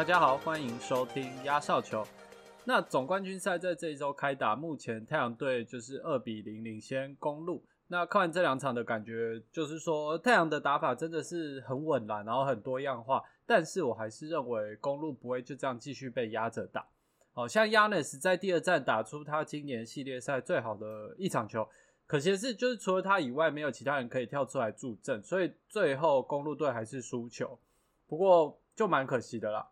[0.00, 2.02] 大家好，欢迎收听压哨球。
[2.64, 7.62] 那总冠军赛在这一周开打，目前太阳队就是二比零领先公路。
[7.88, 13.22] 那看完这两场的感觉，就是说太阳的打法真的是很稳啦，然后很多样化。
[13.44, 16.86] 但是我还是认为公路不会就这样继续被压着打。
[17.34, 21.68] 好像 Yanis 在第二战打出他今年系列赛最好的一场球，
[22.06, 27.58] 可惜的是就是除了他以外，没有其他人可以跳出来助阵，所以最后公路队还是输球。
[28.08, 29.68] 不过就蛮可惜的啦。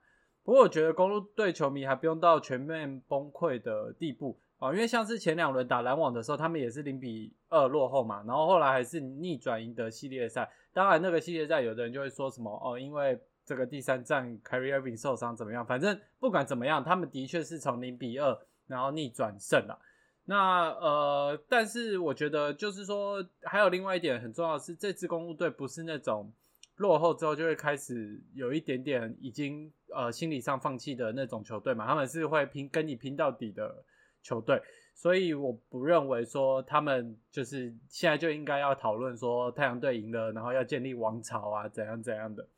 [0.48, 10.50] 不过我觉得公路队球迷还不用到全面崩溃的地步啊，因为像是前两轮打篮网的时候，他们也是零比二落后嘛，然后后来还是逆转赢得系列赛。
[10.72, 13.20] 当然那个系列赛，有的人就会说什么哦，因为。
[13.44, 15.64] 这个第三战 c a r r y Irving 受伤怎么样？
[15.64, 19.78] 反正不管怎么样，他们的确是从零比二然后逆转胜了。
[20.26, 26.30] 那呃，但是我觉得就是说，还有另外一点很重要的是，这支公路队不是那种
[26.78, 33.84] 落后之后就会开始有一点点已经呃心理上放弃的那种球队嘛，他们是会拼跟你拼到底的
[34.22, 34.60] 球队，
[34.94, 42.48] 所以我不认为说他们就是现在就应该要讨论说太阳队赢了，然后要建立王朝啊怎样怎样的。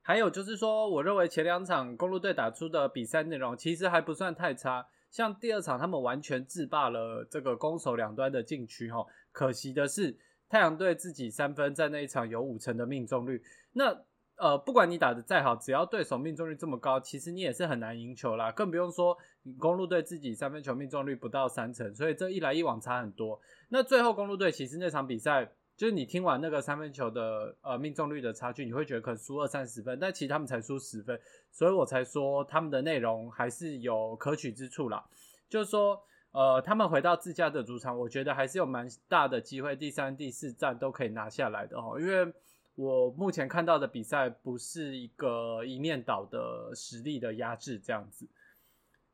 [0.00, 4.86] 还有就是说，我认为前两场公路队打出的比赛内容其实还不算太差。
[5.10, 9.06] 像第二场，他们完全制霸了这个攻守两端的禁区，哈。
[9.32, 13.42] 可惜的是，太阳队自己三分在那一场有五成的命中率。
[13.72, 14.04] 那
[14.36, 18.52] 呃，不管你打的再好，只要对手命中率这么高，其实你也是很难赢球啦。
[18.52, 19.16] 更不用说
[19.58, 23.40] 公路队自己三分球命中率不到三成，所以这一来一往差很多。
[23.68, 25.52] 那最后公路队其实那场比赛。
[25.78, 31.16] 就是你听完那个三分球的呃命中率的差距，你会觉得可能输二三十分，但其实他们才输十分，
[31.52, 35.08] 所以我才说他们的内容还是有可取之处啦。
[35.48, 36.02] 就是说，
[36.32, 41.98] 呃，他们回到自家的主场，我觉得还是有蛮大的机会，第三、第四战都可以拿下来的哦。
[41.98, 42.32] 因为
[42.74, 48.28] 我目前看到的比赛不是一个一面倒的实力的压制这样子。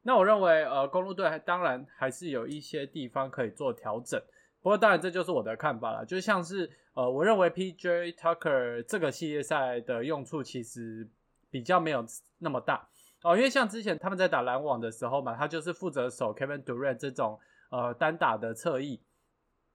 [0.03, 4.21] 那我认为，呃，公路队还当然还是有一些地方可以做调整。
[4.61, 8.13] 不过当然这就是我的看法了，就像是呃，我认为 P.J.
[8.13, 11.09] Tucker 这个系列赛的用处其实
[11.51, 12.05] 比较没有
[12.39, 12.87] 那么大
[13.25, 17.41] 哦，因为像之前他们在打篮网的时候嘛，他就是负责守 Kevin Durant 这种
[17.71, 19.01] 呃单打的侧翼，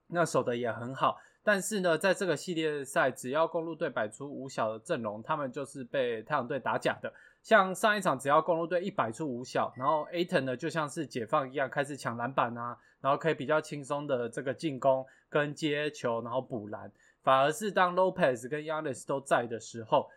[0.06, 1.18] 那守的也很好。
[1.42, 7.12] 但是呢，在这个系列赛，只要公路队摆出五小的阵容，他们就是被太阳队打假的。
[7.42, 16.92] 像上一场，只要公路队一摆出五小，然后 Aton 呢就像是解放一样，开始抢篮板啊，然后可以比较轻松的这个进攻跟接球，然后补篮。
[17.22, 20.08] 反而是当 Lopez 跟 Yanis 都在的时候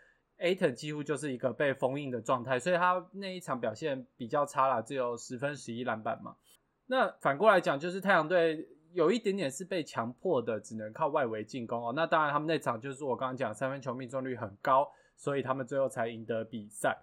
[0.44, 6.36] ，Aton 几乎就是一个被封印的状态，所以他那一场表现比较差啦，只有十分十一篮板嘛。
[6.86, 8.68] 那反过来讲，就是太阳队。
[8.94, 11.92] 有一点点是被强迫的，只能靠外围进攻哦。
[11.96, 14.88] 那当然，他们那场就是我刚刚讲三分球命中率很高，
[15.18, 16.96] 所以他们最后才赢得比赛。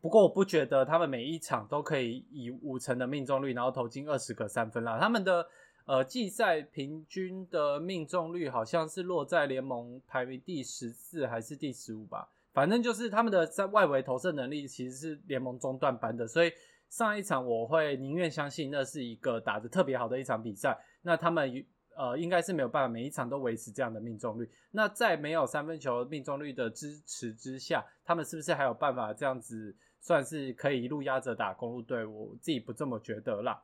[0.00, 5.00] 不过我不觉得他们每一场都可以以五成的命中率，然后投进二十个三分啦。
[5.00, 5.44] 他们的
[5.84, 12.28] 呃季赛平均的命中率好像是落在联盟排名第十四还是第十五吧。
[12.52, 16.52] 反正就是他们的在外围投射能力其实是联盟中段班的，所以。
[16.92, 21.64] 上一场我会宁愿相信那是一个打的特别好的一场比赛，那他们
[21.96, 24.46] 呃应该是没有办法每一场都维持这样的命中率。
[24.72, 32.04] 那在没有三分球命中率的支持之下，他们是不是还有办法这样子算是可以一路压着打公路队？
[32.04, 33.62] 我自己不这么觉得啦。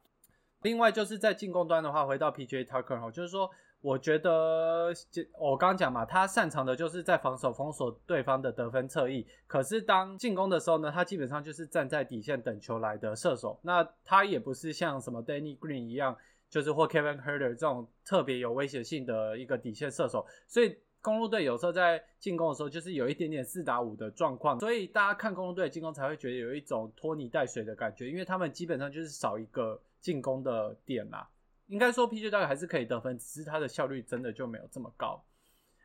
[0.63, 2.65] 另外就是在进攻端的话，回到 P.J.
[2.65, 3.51] Tucker 哈，就是说。
[3.81, 4.93] 我觉得，
[5.39, 9.25] 我刚刚讲嘛，他擅长的就是在防守封锁对方的得分侧翼。
[9.47, 13.59] 可是当进攻的时候呢，他基本上就是站在底线等球来的射手。
[13.63, 16.17] 那他也不是像什么 Danny Green 一样，
[16.51, 20.27] 就是或 Kevin Herder 这种特别有威胁性的一个底线射手。
[20.49, 24.59] 所以公路队有时候在进攻的时候，就是有一点点四打五的状况。
[24.59, 31.29] 所以大家看公路队进攻才会觉得有一种拖泥带水的感觉，因为他们基本上就是少一个进攻的点啦。
[31.69, 32.31] 应该说，P.J.
[32.31, 35.23] 大概还是可以得分，只是他的效率真的就没有这么高。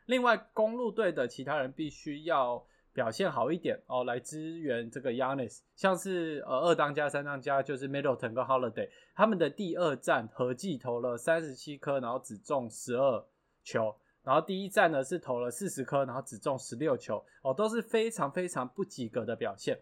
[0.05, 5.59] 另外，公路队的其他人必须要表现好一点哦，来支援这个 Yanis。
[5.75, 13.25] 像是呃二当家、三当家，就是 Middleton 跟 Holiday，他们的第二战合计投了三十七颗，然后只中十二
[13.61, 13.95] 球。
[14.23, 19.77] 然后第一战呢是投了四十颗，然后只中十六球哦，都是非常非常不及格的表现。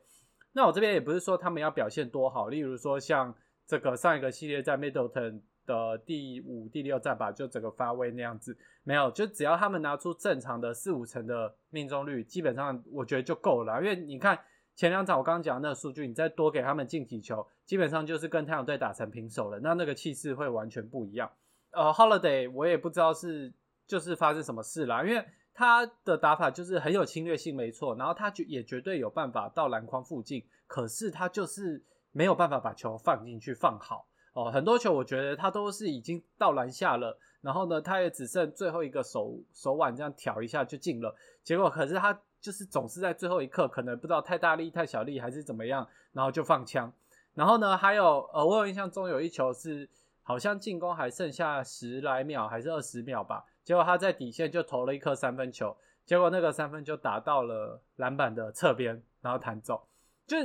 [0.53, 3.35] 那我这边也不是说他们要表现多好，例如说像
[3.67, 5.41] 这个上一个系列在 Middleton。
[5.71, 13.81] 的第五、第六战吧，就整个发威那样子，没有，就只要他们拿出正常的四五成的命中率，基本上我觉得就够了。
[13.81, 14.37] 因为你看
[14.75, 21.31] 前两场我刚讲的那个数据，你再多给他们进几球，基本上就是跟太阳队打成平手了，那那个气势会完全不一样。
[21.71, 23.53] 呃，Holiday 我也不知道是
[23.87, 34.51] 就是发生什么事啦，因为他的打法就是很有侵略性，没错，然后他绝也绝对有办法到篮筐附近，可是他就是没有办法把球放进去放好哦。
[34.51, 46.91] 很多球我觉得他都是已经到篮下了，然后呢，他也只剩最后一个手手腕这样挑一下就进了，结果可是他就是总是在最后一刻，可能不知道太大力太小力还是怎么样，然后就放枪。
[47.33, 49.87] 然后呢，还有呃，我有印象中有一球是
[50.23, 53.45] 好像进攻还剩下十来秒还是二十秒吧。
[53.63, 59.87] 结果他在底线就投了一颗三分球，结果那个三分就打到了篮板的侧边，然后弹走。
[60.25, 60.37] 就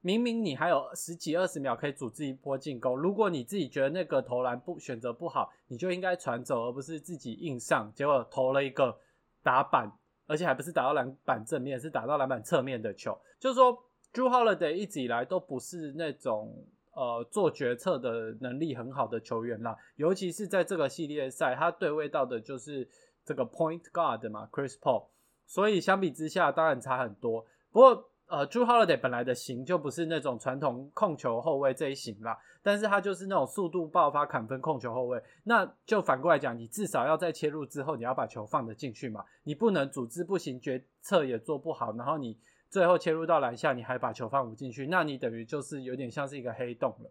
[0.00, 7.92] 明明你还有十几二十秒可以组织一波进攻，如果你自己觉得那个投篮不选择不好，你就应该传走，而不是自己硬上。
[7.94, 8.98] 结果投了一个
[9.42, 9.92] 打板，
[10.26, 13.18] 而且还不是打到篮板正面，是打到篮板侧面的球。
[13.38, 13.72] 就是说
[14.12, 16.66] ，Drew Holiday 一直以来都不是那种。
[16.94, 22.88] 呃，做决策的能力很好的球员啦，尤其是在这个系列赛，他对位到的就是
[23.24, 25.04] 这个 Point Guard 嘛，Chris Paul，
[25.46, 27.46] 所以相比之下当然差很多。
[27.70, 35.22] 不过，呃朱 Holiday 本来的型就不是那种传统控球后卫这一型啦，但是他就是那种速度爆发、砍分控球后卫。
[35.44, 42.38] 那就反过来讲，你至少要在切入之后，你要把球放得进去嘛，你不能组织不行，决策也做不好，然后你。
[42.70, 47.10] 最后切入到篮下，你还把球放不进去，那你等于就是有点像是一个黑洞了。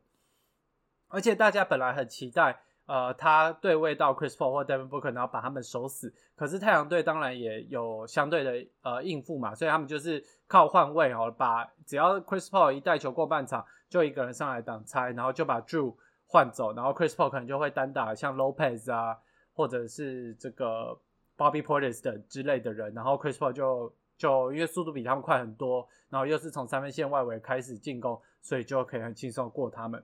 [1.07, 6.11] 而且大家本来很期待，呃，他对位到 Chris Paul 或 Devin Booker，然后把他们守死。
[6.35, 15.93] 可是太阳队当然也有相对的呃应付嘛，所以他们就是靠换位哦，把只要 Chris Paul 一带球过半场，就一个人上来挡拆，然后就把 Drew
[16.25, 19.15] 换走，然后 Chris Paul 可能就会单打像 Lopez 啊，
[19.53, 20.99] 或者是这个
[21.37, 23.93] Bobby Portis 的之类的人，然后 Chris Paul 就。
[24.17, 30.03] 就因为速度比他们快很多，然后又是从三分线外围开始进攻，所以就可以很轻松过他们。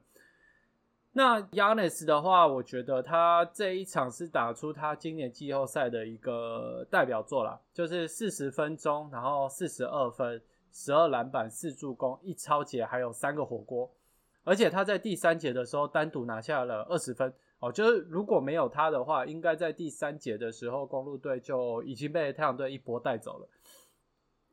[1.15, 13.91] 那 Yanis 的话，我觉得他这一场是打出他今年季后赛的一个代表作啦，就是四十分钟，然后四十二分、十二篮板、四助攻、一超节，还有三个火锅。
[14.43, 23.47] 而且他在第三节的时候单独拿下了二十分哦，就是如果没有他的话，应该在第三节的时候公路队就已经被太阳队一波带走了。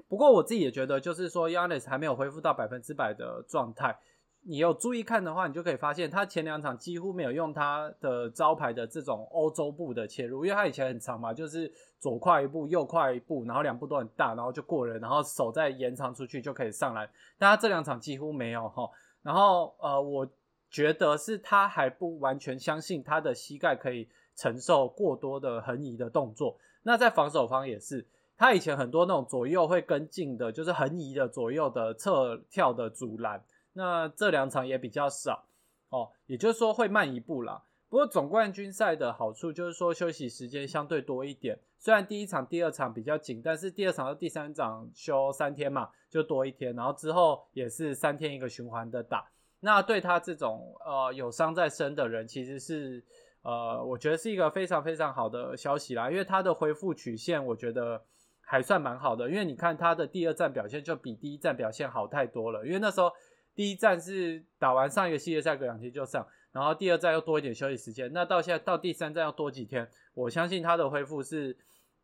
[0.09, 3.99] 不过我自己也觉得，就是说，Yanis 还没有恢复到百分之百的状态。
[4.43, 17.09] 你有注意看的话，你就可以发现，他前两场几乎没有用他的招牌的这种欧洲步的切入，因为他以前很长嘛，就是左跨一步，右跨一步，然后两步都很大，然后就过人，然后手再延长出去就可以上来。
[17.39, 18.91] 但他这两场几乎没有哈。
[19.23, 20.27] 然后呃，我
[20.71, 26.57] 觉得是他还不完全相信他的膝盖可以承受过多的横移的动作。
[26.83, 28.07] 那在防守方也是。
[28.39, 33.39] 他以前很多那种左右会跟进的，就是横移的左右的侧跳的阻拦，
[33.81, 35.47] 那这两场也比较少
[35.89, 37.63] 哦，也就是说会慢一步啦。
[37.89, 49.31] 不过总冠军赛的好处就是说休息时间相对多一点，虽然第一场、第二场比较紧，但是第二场和第三场休三天嘛，就多一天，然后之后也是三天一个循环的打。
[49.61, 53.03] 那对他这种呃有伤在身的人，其实是
[53.41, 58.05] 呃我觉得是一个非常非常好的消息啦，因为他的恢复曲线，我觉得。
[58.53, 62.67] 还算蛮好的，因为你看他的第二站表现就比第一站表现好太多了。
[62.67, 63.09] 因为那时候
[63.55, 68.13] 第一站是打完上一个系列赛隔两天就上，然后第二站又多一点休息时间。
[68.13, 71.57] 那到现在到第三站要多几天，我相信他的恢复是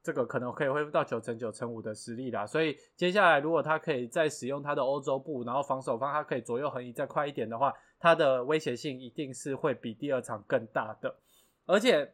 [0.03, 2.47] 这个可能可以恢复到九成九成五的实力啦。
[2.47, 11.15] 所以接下来如果他可以再使用他的欧洲步，然后防守方他可以左右横移再快一点的话，他的威胁性一定是会比第二场更大的。
[11.65, 12.13] 而且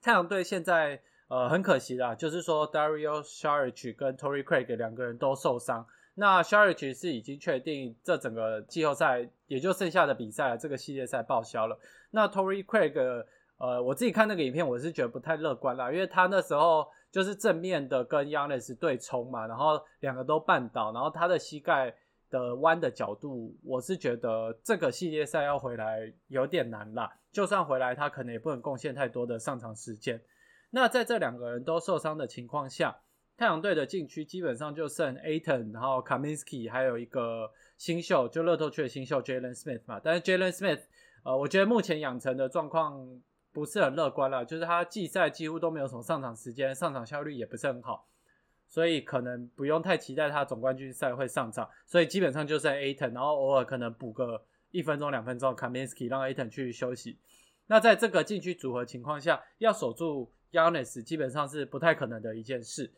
[0.00, 1.00] 太阳队现在。
[1.30, 5.86] 呃，很可惜啦，就是说 Dario s h a r i c h 跟 Tory Craig 两个人都受伤。
[6.20, 11.78] 那 Saric 是已经确定这整个季后赛也就剩下的比赛了这个系列赛报销了。
[12.10, 13.24] 那 Tory Craig，
[13.58, 21.94] 呃，我自己看那个影片，我是觉得不太乐观啦，因为他那时候就是正面的跟 Yanis 对冲嘛，然后两个都绊倒，然后他的膝盖
[22.30, 27.16] 的弯的角度，我是觉得这个系列赛要回来有点难啦。
[27.30, 30.20] 就算回来，他可能也不能贡献太多的上场时间。
[30.70, 32.98] 那在这两个人都受伤的情况下，
[33.38, 40.00] 太阳队的禁区基本上就剩 Aton，然后 Kaminsky，还有一个新秀，就乐透区的新秀 Jalen Smith 嘛。
[40.02, 40.80] 但是 Jalen Smith，
[41.22, 48.08] 呃，我觉得目前养成的状况不是很乐观了，就是他季赛几乎都没有什么上场时间，上场效率也不是很好，
[48.66, 51.70] 所以可能不用太期待他总冠军赛会上场。
[51.86, 54.42] 所以基本上就剩 Aton，然后偶尔可能补个
[54.72, 57.16] 一分钟、两分钟，Kaminsky 让 Aton 去休息。
[57.68, 60.32] 那在这个禁区组合情况下，要守住。
[60.50, 62.90] Yanis 基本上是不太可能的一件事，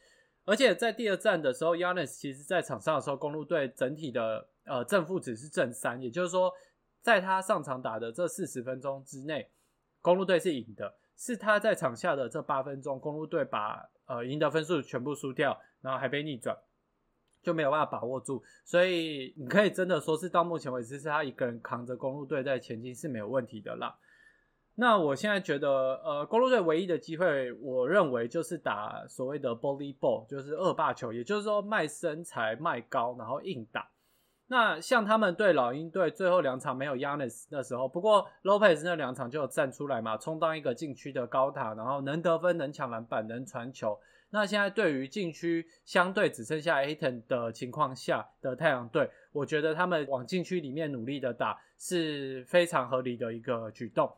[0.44, 6.52] 而且在第二战的时候，Yanis 其实在场上的时候，公路队整体的呃正负值是正三，也就是说，
[7.02, 9.50] 在他上场打的这四十分钟之内，
[10.00, 16.56] 公路队是赢的，是他在场下的这八分钟，公路队把呃赢得分数全部输掉，然后还被逆转，
[17.42, 18.42] 就没有办法把握住。
[18.64, 23.96] 所以你可以真的说是到目前为止是他一个人扛着公路队在前进是没有问题的啦。
[24.80, 25.68] 那我现在觉得，
[26.02, 33.90] 呃，公路队唯一的机会，我认为就是打所谓的 bully ball，就是恶霸球，也就是说卖身材卖高，然后硬打。
[34.46, 43.98] 那像他们对老鹰队最后两场没有 Yanis 的时候，不过 Lopez 那两场就有站出来嘛，充当一个禁区的高塔，然后能得分、能抢篮板、能传球。
[44.30, 54.10] 那现在对于禁区相对只剩下 Aton 的情况下的太阳队，我觉得他们往禁区里面努力的打是非常合理的一个举动。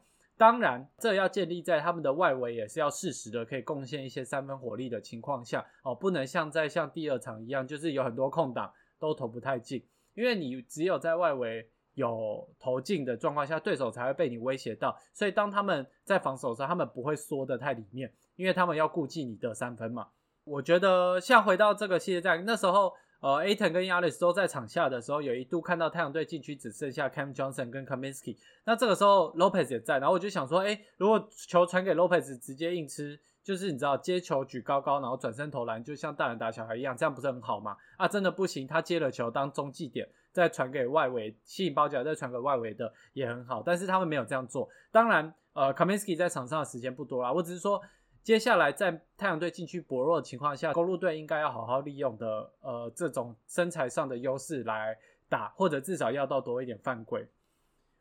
[0.43, 14.99] 当然，这要建立在他们的外围也是要适时的可以贡献一些三分火力的情况下哦，不能像在像第二场一样，就是有很多空档都投不太进，因为你只有在外围有投进的状况下，对手才会被你威胁到。
[15.15, 20.09] 所以当他们在防守时候，他们不会缩得太里面，因为他们要顾忌你的三分嘛。
[20.43, 22.93] 我觉得像回到这个系列赛那时候。
[23.23, 28.37] 呃，Aton 跟 Yanis 都在场下的时候，有一度看到太阳队禁区只剩下 Cam Johnson 跟 Kaminsky。
[28.65, 37.77] 那这个时候 Lopez 也在，然后我就想说，哎，如果球传给 Lopez，直接硬吃，就是你知道接球举高高，然后转身投篮，就像大人打小孩一样，这样不是很好吗？
[37.97, 43.63] 啊，真的不行，他接了球当中继点，再传给外围吸引包夹，再传给外围的也很好。
[43.65, 44.69] 但是他们没有这样做。
[44.91, 47.81] 当然，呃，Kaminsky 在场上的时间不多啦，我只是说。
[48.23, 54.97] 接下来在太阳队禁区薄弱的情况下，公路队应该要好好利用的，呃，这种身材上的优势来
[55.29, 57.27] 打，或者至少要到多一点犯规。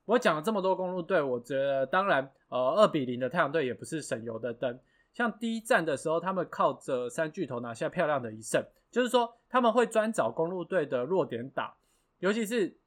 [0.06, 4.80] 我讲了这么多公路队，我觉得当然，呃，二比零的太阳队也不是省油的灯。
[5.14, 11.76] 像第一站的时候，他们靠着三巨头拿下漂亮的一胜，就是说他们会专找公路队的弱点打，
[12.20, 12.78] 尤其是。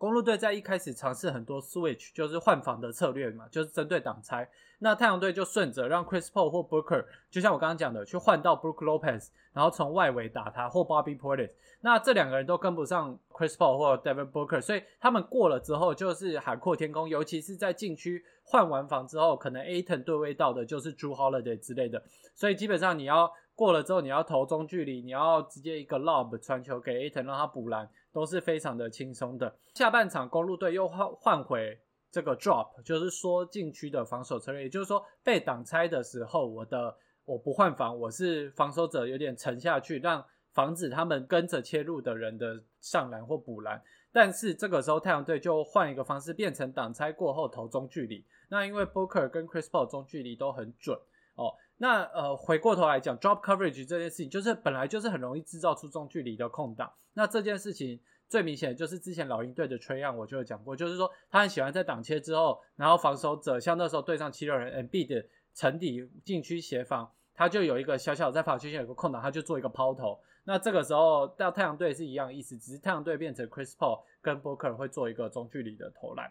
[0.00, 4.48] 公路队在一开始尝试很多 switch，就是换防的策略嘛，就是针对挡拆。
[4.78, 11.50] 那太阳队就顺着让 Chris Paul 或 Booker，就像我刚刚讲的，去换到 Brook Lopez，然后从外围打他或 Bobby Portis。
[11.82, 17.06] 那这两个人都跟不上 Chris Paul 或 Devin Booker，所以他们过了之后就是海阔天空。
[17.06, 22.02] 尤其是在禁区换完防之后，可能 Aton 对位到的就是 Drew Holiday 之类的，
[22.34, 27.86] 所以基本上你要过了之后，你要投中距离，你要直接一个 lob 传球给 Aton 让他补篮。
[28.12, 29.54] 都是非常的轻松的。
[29.74, 31.78] 下半场公路队又换换回
[32.10, 43.80] 这个 drop，就是说禁区的防守策略，也就是说被挡拆的时候，我的我不换防，我是防守者有点沉下去，让防止他们跟着切入的人的上篮或补篮。
[44.12, 48.26] 但是这个时候太阳队就换一个方式，变成挡拆过后投中距离。
[48.48, 50.98] 那因为 Booker 跟 Chris Paul 中距离都很准
[51.36, 51.54] 哦。
[51.82, 56.92] 那呃，回过头来讲，drop coverage 这件事情，就是本来就是很容易制造出中距离的空档。
[57.14, 70.20] 那这件事情最明显就是之前老鹰队的 Trey Young，我就有讲过，就是说他很喜欢在挡切之后，然后防守者像那时候对上七六人 NB 的沉底禁区协防，他就有一个小小在防区线有个空档，他就做一个抛投。
[70.44, 76.30] 那这个时候到太阳队是一样意思，只是太阳队变成 Chris Paul 跟 Booker 会做一个中距离的投篮。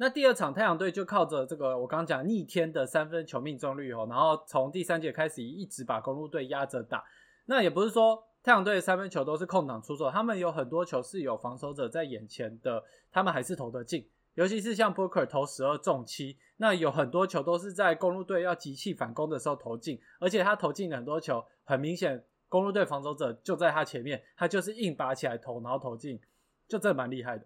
[0.00, 7.04] 那第二场太阳队就靠着这个我刚刚讲逆天的三分球命中率哦，然后从第三节开始一直把公路队压着打。
[7.46, 14.08] 那也不是说太阳队三分球都是空档出手，他们有很多球是有防守者在眼前的，他们还是投得进。
[14.34, 26.20] 尤其是像 Booker 投十二中七，那有很多球都是在公路队要集气反攻的时候投进，而且他投进很多球，很明显公路队防守者就在他前面，他就是硬拔起来投，然后投进，
[26.68, 27.44] 就这蛮厉害的。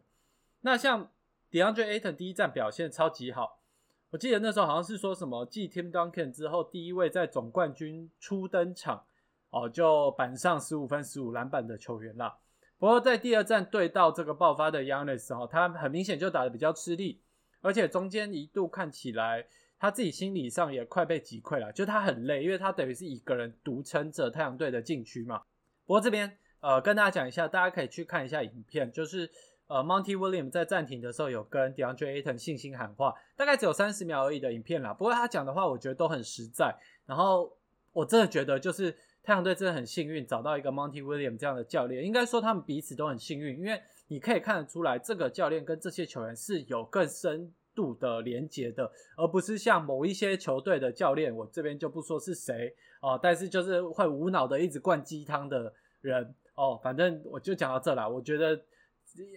[0.60, 1.08] 那像。
[1.52, 3.60] DeAndre Ayton 第一站表现超级好，
[4.08, 9.04] 我记得那时候好像是说什么继 Tim Duncan 之后第一位在总冠军初登场
[9.50, 12.38] 哦，就板上十五分十五篮板的球员啦。
[12.78, 17.20] 不过在第二站对到这个爆发的 Youngness 哦，他很明显就打得比较吃力，
[17.60, 19.46] 而且中间一度看起来
[19.78, 25.42] 他自己心理上也快被击溃了，就他很累，因为他等于是一个人独撑着太阳队的禁区嘛。
[25.84, 29.30] 不过这边呃跟大家讲一下，大家可以去看一下影片，就是。
[29.72, 34.92] 呃，Monty Williams 在暂停的时候有跟 DeAndre Ayton 信心喊话，大概只有三十秒而已的影片啦。
[34.92, 36.76] 不过他讲的话，我觉得都很实在。
[37.06, 37.50] 然后
[37.94, 42.04] 我真的觉得，就是太阳队真的很幸运找到一个 Monty Williams 这样的教练。
[42.04, 56.78] 应该说他们彼此都很幸运，因为你可以看得出来，这个教练跟这些球员是有更深度的连接的，而不是像某一些球队的教练，我这边就不说是谁哦，但是就是会无脑的一直灌鸡汤的人哦。
[56.84, 58.60] 反正我就讲到这啦，我觉得。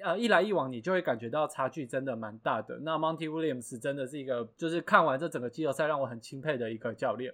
[0.03, 2.79] 呃，一来一往，你就会感觉到差距真的蛮大的。
[2.79, 7.33] 那 Monty Williams 真的是一个，就是看完这整个季后赛让我很钦佩的一个教练。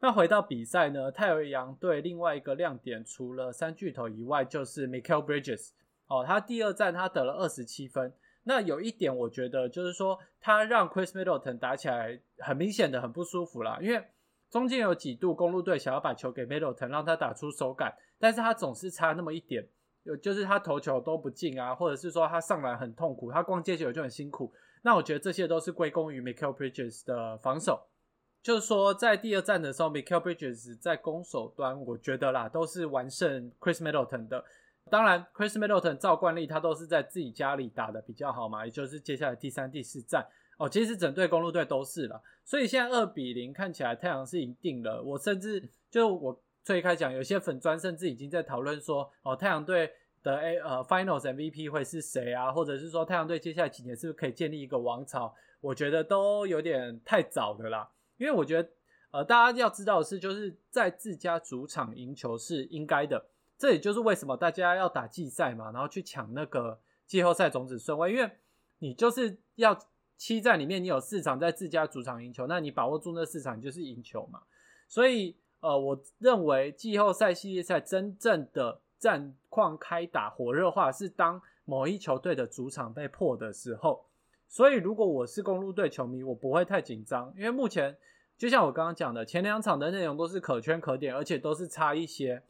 [0.00, 5.70] 那回到比赛呢，太阳队另外一个亮点，除了三巨头以外，就是 Michael Bridges。
[6.06, 8.12] 哦，他第二战他得了二十七分。
[8.42, 14.04] 那有一点我觉得就是说，他让 Chris Middleton 打起来很明显的很不舒服啦，因为
[14.50, 19.66] 中间有几度公路队想要把球给 Middleton，让他打出手感，但是他总是差那么一点，
[20.04, 24.52] 有就是他投球都不进啊，或者是说他上篮很痛苦，他光接球就很辛苦。
[24.82, 27.86] 那我觉得这些都是归功于 Michael Bridges 的防守。
[28.42, 34.44] 就是说，在第二战的时候，Michael Bridges 在攻守端，我觉得啦，都是完胜 Chris Middleton 的。
[34.90, 40.26] 当然，Chris Middleton 照惯例，他都是在自己家里打的比较好嘛，也就是接下来第三、第四战
[40.58, 40.68] 哦。
[40.68, 45.02] 其实整队公路队都是了，所以现在二比零看起来太阳是赢定了。
[45.02, 49.92] 我甚至就我最开讲，有些粉砖甚至已经在讨论说，哦，太阳队
[50.22, 52.50] 的 A 呃 Finals MVP 会是谁啊？
[52.50, 55.34] 或者是说太阳队接下来几年是不是可以建立一个王朝？
[55.60, 57.90] 我觉得都有点太早的啦。
[58.16, 58.70] 因为我觉得，
[59.10, 63.26] 呃，大家要知道的是，就是在自家主场赢球是应该的。
[63.58, 68.30] 这也就是为什么大家要打季赛嘛，然后去抢那个季后赛种子顺位，因为
[68.78, 69.78] 你就是要
[70.16, 74.40] 七战里面你有四场在自家主场赢球，那你把握住那四场就是赢球嘛。
[74.88, 84.04] 所以，呃，我认为季后赛系列赛真正的战况开打火热化是当某一球队的主场被破的时候。
[84.46, 87.96] 所以，如果我是公路队球迷，我不会太紧张，因为目前
[88.36, 92.42] 就像我刚刚讲的，前两场的内容都是可圈可点，而且都是差一些。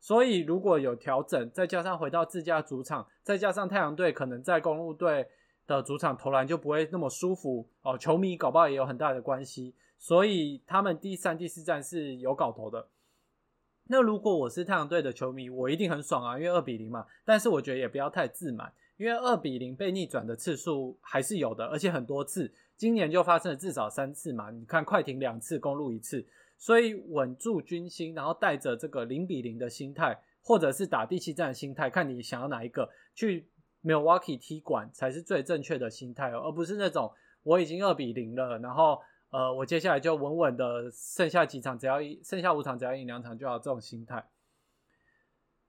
[0.00, 5.28] 所以，如果有调整，再加上回到自家主场，再加上太阳队可能在公路队
[5.66, 9.74] 的主场投篮就不会那么舒服哦，球迷搞不好也有很大的关系。
[9.98, 12.88] 所以，他们第三、第四战是有搞头的。
[13.88, 17.06] 那如果我是太阳队的球迷，我一定很爽啊，因为二比零嘛。
[17.24, 18.72] 但是，我觉得也不要太自满。
[18.96, 24.50] 因为二比零被逆转的次数还是有的，而且很多次，今年就发生了至少三次嘛。
[24.50, 26.26] 你看快艇两次，公路一次，
[26.56, 33.46] 所以稳住军心，然后带着这个零比零的心态，或者是打第七战的心态，看你想要哪一个，去
[33.84, 37.12] Milwaukee 踢馆才是最正确的心态哦，而不是那种
[37.42, 38.98] 我已经二比零了，然后
[39.30, 44.28] 呃，我接下来就稳稳的剩下几场，只要一剩下五场，只要赢两场就好，这种心态。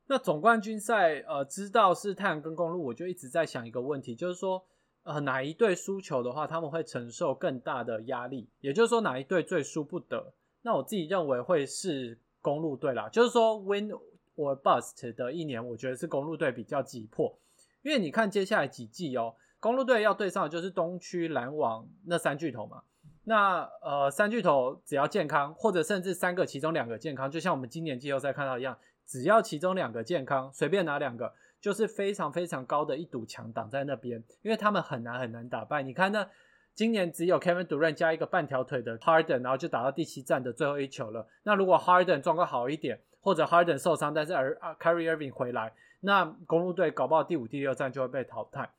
[0.05, 4.63] 那总冠军赛，呃，知道是太阳跟公路，我就一直在想一个问题，就是说，
[5.03, 8.47] 呃，哪一队输球的话，他们会承受更大的压力？
[8.61, 10.33] 也就是说，哪一队最输不得？
[10.61, 13.09] 那我自己认为会是公路队啦。
[13.09, 13.91] 就是说，win
[14.37, 17.37] or bust 的一年，我觉得是公路队比较急迫，
[17.81, 22.83] 因为你看接下来几季哦，公路队要对上的就是东区篮网那三巨头嘛。
[23.29, 28.77] 那呃，三巨头只要健康，或者甚至三个其中两个健康，就像我们今年季后赛看到一样。
[29.05, 35.83] 只要其中两个健康，随便拿两个，就是非常非常高的一堵墙挡在那边，因为他们很难很难打败。
[35.83, 36.25] 你看那
[36.73, 41.27] 今年只有 Kevin Durant 加一个半条腿的 Harden，然后就打到第七战的最后一球了。
[41.43, 48.69] 那如果 Harden 状况好一点，或者 Harden 受伤，但是而 Kyrie Irving 回来，那公路队搞不好第五、第六战就会被淘汰。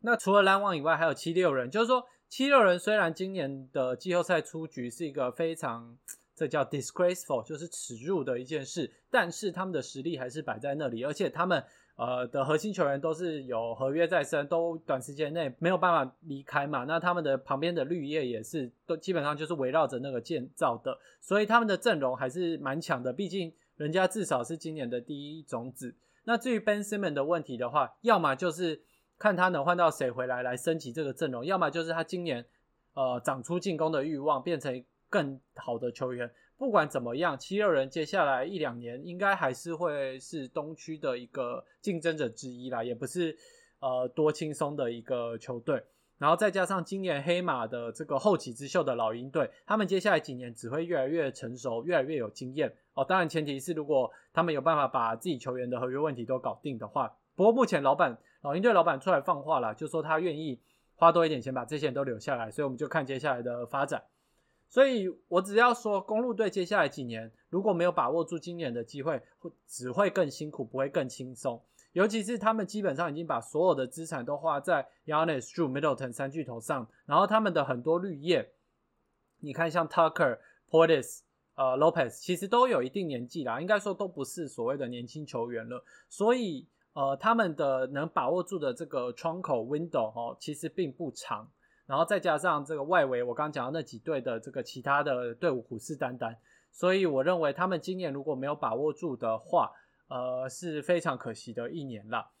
[0.00, 5.98] 那除了篮网以外，还有七六人，就是说七六人虽然今年的季后赛出局是一个非常。
[6.40, 8.90] 这叫 disgraceful，就是耻辱的一件事。
[9.10, 11.62] 但是他们的实力还是摆在那里，而且他们
[11.96, 16.84] 呃的核心球员都是有合约在身，都短时间内没有办法离开嘛。
[16.84, 23.12] 那他们的旁边的绿叶也是都基本上就是围绕着那个建造的，所以他们的阵容还是蛮强的。
[23.12, 25.94] 毕竟人家至少是今年的第一种子。
[26.24, 28.80] 那至于 Ben Simmons 的问题的话，要么就是
[29.20, 32.44] 看他能换到谁回来来升级这个阵容，要么就是他今年
[32.94, 34.84] 呃长出进攻的欲望，变成。
[35.12, 43.36] 更好的球员，不管怎么样，七六人接下来一两年应该还是会是东区的一个竞争者之一啦，也不是
[43.80, 45.82] 呃多轻松的一个球队。
[46.18, 53.04] 然后再加上今年黑马的这个后起之秀的老鹰队，他们接下来几年只会越来越成熟，越来越有经验哦。
[53.04, 57.12] 当然前提是如果他们有办法把自己球员的合约问题都搞定的话。
[57.34, 60.60] 不过目前老板老鹰队老板出来放话了，就说他愿意
[60.94, 64.02] 花多一点钱把这些人都留下来，所以我们就看接下来的发展。
[64.68, 71.60] 所以我只要说，公路队接下来几年如果没有把握住今年的机会，会只会更辛苦，不会更轻松。
[71.92, 78.52] 尤其是他们基本上已经把所有的资产都花在 Yanis、Drew、Middleton 三巨头上，然后他们的很多绿叶，
[79.40, 80.38] 你看像 Tucker、
[80.70, 81.22] Portis、
[81.56, 85.84] 呃 Lopez，其实都有一定年纪啦，应该说都不是所谓的年轻球员了。
[86.08, 86.64] 所以
[87.00, 91.50] 呃，他们的能把握住的这个窗口 window 哦，其实并不长。
[91.86, 96.36] 然后再加上这个外围，我刚讲到那几队的这个其他的队伍虎视眈眈，
[96.70, 99.70] 所以我认为他们今年如果没有把握住的话，
[100.08, 102.32] 呃，是非常可惜的一年了。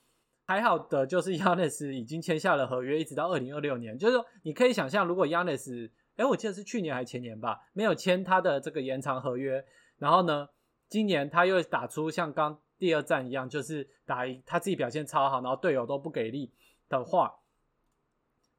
[0.44, 3.96] 还好的就是 Yanis 已经签下了合约，一直到二零二六年。
[3.96, 9.64] 就是说，你可以想象，如果 Yanis，哎，我记得是去年还是前年吧，没有签他的这个延长合约，
[9.96, 10.50] 然后呢，
[10.90, 16.50] 今年他又打出像刚第二战一样，就是打一他自己表现超好，然后队友都不给力
[16.88, 17.36] 的话，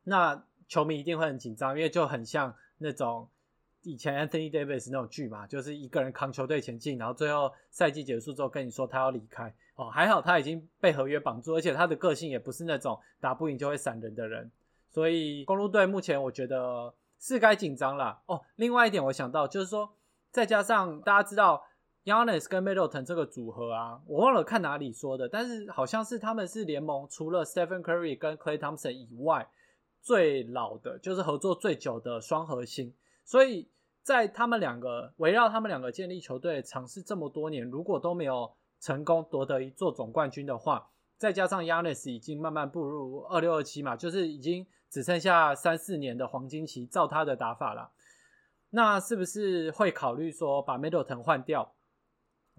[0.03, 0.41] 那。
[0.71, 3.27] 球迷一定会很紧张，因为就很像那种
[3.81, 14.49] 以前 Anthony Davis 那种剧嘛，就是一个人扛球队前进，然后最后赛季结束之后跟你说他要离开哦，还好他已经被合约绑住，而且他的个性也不是那种打不赢就会闪人的人，
[14.89, 18.41] 所以公路队目前我觉得是该紧张了哦。
[18.55, 19.93] 另外一点我想到就是说，
[20.31, 21.61] 再加上大家知道。
[22.03, 29.47] Yanis 跟 Middleton 这个组合啊，我忘了看哪里说的，但是好像是他们是联盟除了 Stephen Curry 跟 Clay Thompson 以外
[30.01, 32.95] 最老的，就是合作最久的双核心。
[33.23, 33.69] 所以
[34.01, 47.91] 在他们两个围绕他们两个建立球队尝试这么多年，如果都没有成功夺得一座总冠军的话，再加上 Yanis 已经慢慢步入二六二七嘛，就是已经只剩下三四年的黄金期，照他的打法了，
[48.71, 51.71] 那是不是会考虑说把 Middleton 换掉？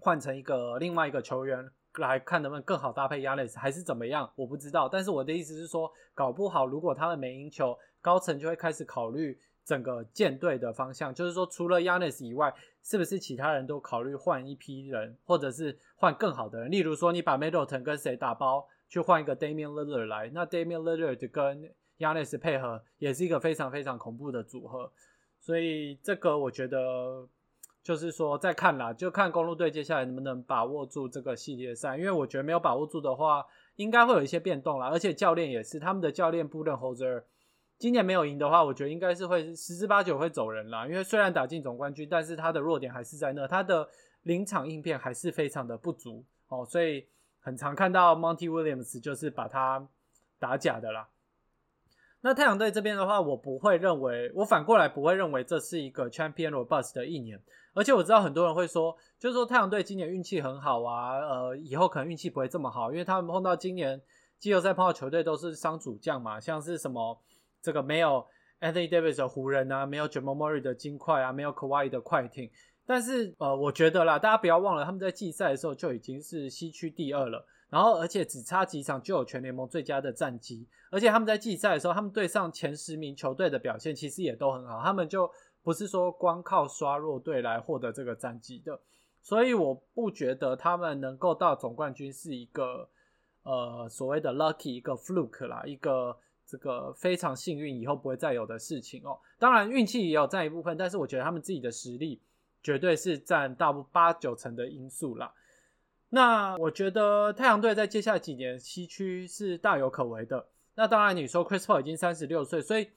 [0.03, 4.89] 换成一个另外一个球员来看能不能更好搭配 Yanis 还是怎么样，我不知道。
[4.89, 16.69] 但是我的意思是说，搞不好如果他们没赢球，高层就会开始考虑整个舰队的方向，就是说除了 Yanis 以外，是不是其他人都考虑换一批人，或者是换更好的人？
[16.69, 24.91] 例如说，你把 Middleton 跟谁打包去换一个 Damian Lillard 来，那 Damian Lillard 跟 Yanis 配合也是一个非常非常恐怖的组合。
[25.39, 27.25] 所以这个我觉得。
[27.83, 31.97] 就是说，再看啦，就看公路队接下来能不能把握住这个系列赛。
[31.97, 34.87] 因为我觉得没有把握住的话，应该会有一些变动啦。
[34.87, 37.25] 而且教练也是，他们的教练布伦侯泽尔
[37.77, 40.87] 今年没有赢的话，我觉得应该是会十之八九会走人啦。
[40.87, 43.89] 因为虽然打进总冠军，但是他的弱点还是在那，他的
[44.21, 46.65] 临场应变还是非常的不足哦。
[46.65, 47.05] 所以
[47.41, 49.85] 很常看到 Monty Williams 就是把他
[50.39, 51.09] 打假的啦。
[52.21, 57.41] 那太阳队这边的话，我不会认为，我反过来不会认为这是一个 Champion r o b u s t 的一年。
[57.73, 63.99] 而且我知道很多人会说，就是说太阳队今年运气很好啊，呃，以后可能运气不会这么好，因为他们碰到今年
[64.37, 67.19] 季后赛碰到球队都是伤主将嘛，像是什么
[67.61, 68.25] 这个没有
[68.61, 72.49] Anthony Davis 的湖人啊，没有 Jamal Murray 的金块啊，没有 Kawhi 的快艇。
[72.85, 85.27] 但是呃，我觉得啦，大家不要忘了，他们在季赛的时候就已经是西区第二了，然后而且只差几场就有全联盟最佳的战绩，而且他们在季赛的时候，他们对上前十名球队的表现其实也都很好，他们就。
[85.63, 88.77] 不是说光靠刷弱队来获得这个战绩的，
[89.21, 92.89] 所以我不觉得他们能够到总冠军是一个
[93.43, 99.17] 呃所谓的 lucky 一个 fluke 啦，一个这个非常幸运以后不会再有的事情哦。
[99.39, 102.21] 当然运气也有占一部分，但是我觉得他们自己的实力
[102.61, 105.33] 绝对是占大部八九成的因素啦。
[106.09, 110.45] 那我觉得太阳队在接下来几年西区是大有可为的。
[110.75, 112.89] 那当然你说 Chris Paul 已经三十六岁，所以。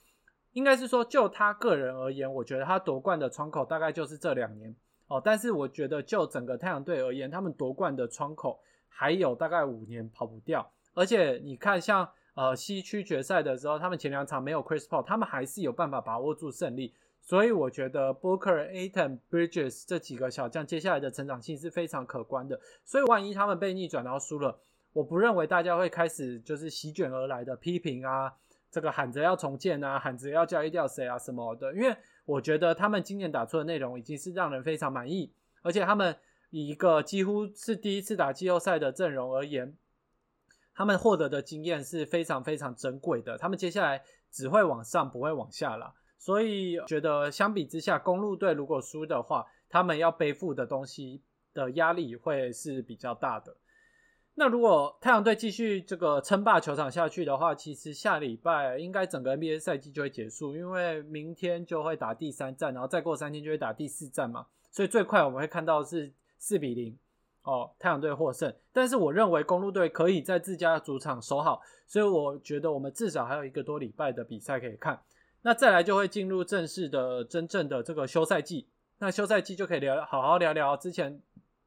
[0.57, 4.75] 应该是说，就他个人而言，我觉得他夺冠的窗口大概就是这两年
[5.07, 5.21] 哦。
[5.23, 10.67] 但是我觉得，就整个太阳队而言，他们夺冠的窗口还有大概五年跑不掉。
[10.95, 16.95] 而且你看，像呃西区决赛的时候，他们前两场没有 Chris Paul，他们还是有办法把握住胜利。
[17.21, 22.59] 所以我觉得 Booker、Aton、Bridges 这几个小将接下来的成长性是非常可观的。
[22.83, 24.59] 所以万一他们被逆转然后输了，
[24.95, 28.33] 我不认为大家会开始就是席卷而来的批评啊。
[28.71, 36.17] 这个喊着要重建啊，喊着要交易掉谁啊什么的，因为我觉得他们今年打出的内容已经是让人非常满意，而且他们
[36.51, 39.75] 以一个几乎是第一次打季后赛的阵容而言，
[40.75, 43.39] 他们获得的经验是非常非常珍贵的。
[43.39, 45.95] 他们接下来只会往上，不会往下了。
[46.19, 51.23] 所以觉得相比之下，公路队如果输的话，他们要背负的东西
[51.55, 53.57] 的压力会是比较大的。
[54.39, 64.45] 那如果太阳队继续这个称霸球场下去的话，其实下礼拜应该整个 NBA 赛季就会结束，因为明天就会打第三战，然后再过三天就会打第四战嘛。
[64.71, 66.95] 所以最快我们会看到是四比零
[67.45, 68.55] 哦，太阳队获胜。
[68.75, 75.01] 但是我认为公路队可以在自家主场守好，所以我觉得我们至少还有一个多礼拜的比赛可以看。
[75.41, 78.69] 那再来就会进入正式的真正的这个休赛季，
[78.99, 81.23] 那休赛季就可以聊好好聊聊之前。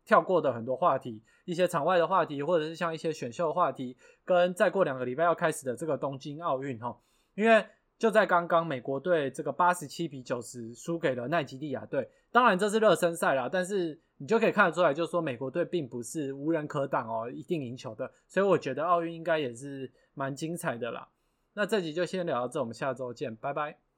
[0.09, 3.95] 跳过的很多话题，一些场外的话题，或者是像一些选秀话题，
[4.25, 6.97] 跟再过两个礼拜要开始的这个东京奥运哈，
[7.35, 7.63] 因为
[7.99, 21.07] 就在刚刚美国队这个八十七比九十输给了奈及利亚队，当然这是热身赛啦，但是你就可以看得出来，就是说美国队并不是无人可挡哦，一定赢球的，所以我觉得奥运应该也是蛮精彩的啦。
[21.53, 23.88] 那这集就先聊到这，我们下周见，拜拜。